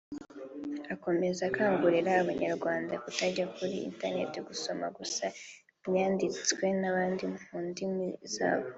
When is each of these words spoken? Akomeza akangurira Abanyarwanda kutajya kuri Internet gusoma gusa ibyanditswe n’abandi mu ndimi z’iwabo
Akomeza 0.93 1.41
akangurira 1.49 2.11
Abanyarwanda 2.21 2.93
kutajya 3.03 3.45
kuri 3.55 3.75
Internet 3.89 4.33
gusoma 4.47 4.85
gusa 4.97 5.25
ibyanditswe 5.83 6.65
n’abandi 6.81 7.23
mu 7.33 7.59
ndimi 7.67 8.07
z’iwabo 8.31 8.69